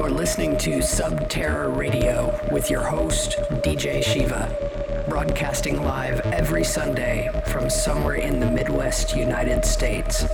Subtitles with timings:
[0.00, 7.68] You're listening to SUBterror Radio with your host, DJ Shiva, broadcasting live every Sunday from
[7.68, 10.24] somewhere in the Midwest United States.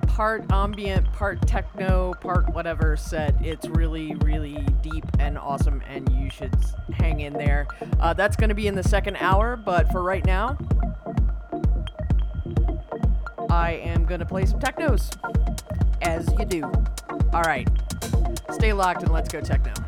[0.06, 3.34] part ambient, part techno, part whatever set.
[3.44, 6.54] It's really, really deep and awesome, and you should
[6.92, 7.66] hang in there.
[8.00, 10.56] Uh, that's going to be in the second hour, but for right now,
[13.50, 15.10] I am going to play some technos,
[16.02, 16.64] as you do.
[17.32, 17.68] All right.
[18.50, 19.85] Stay locked and let's go techno.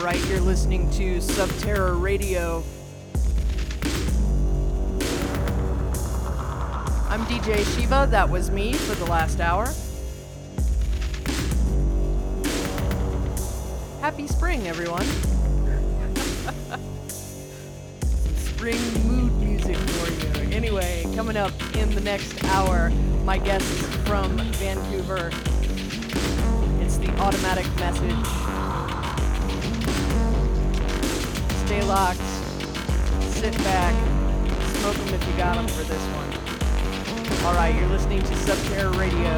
[0.00, 2.62] Right, you're listening to SUBterror Radio.
[7.10, 8.06] I'm DJ Shiva.
[8.08, 9.66] That was me for the last hour.
[14.00, 15.02] Happy spring, everyone.
[18.36, 20.54] Spring mood music for you.
[20.54, 22.90] Anyway, coming up in the next hour,
[23.24, 25.32] my guests from Vancouver.
[26.80, 28.47] It's the automatic message.
[31.98, 32.20] Locked,
[33.34, 33.92] sit back,
[34.76, 37.44] smoke them if you got them for this one.
[37.44, 39.36] All right, you're listening to SUBterror Radio,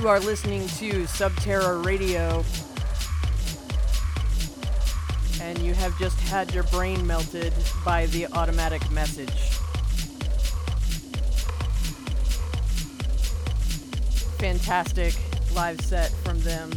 [0.00, 2.44] you are listening to SUBterror Radio.
[5.42, 7.52] And you have just had your brain melted
[7.84, 9.30] by the automatic message.
[14.38, 15.14] Fantastic
[15.54, 16.70] live set from them.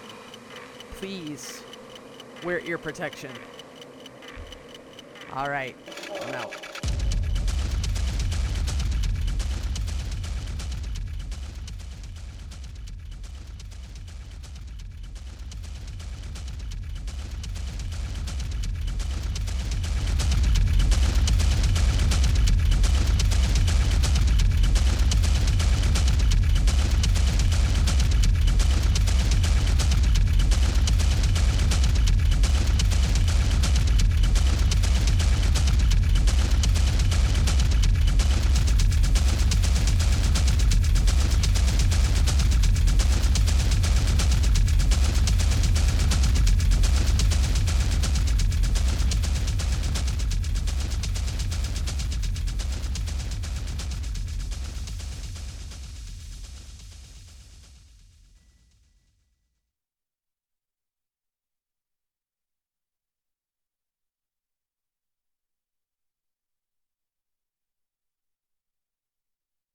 [0.93, 1.65] please
[2.45, 3.33] wear ear protection.
[5.33, 5.75] All right.